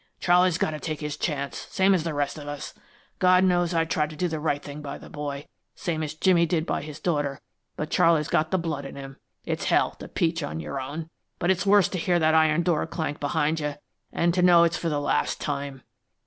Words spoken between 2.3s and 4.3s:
of us. God knows I tried to do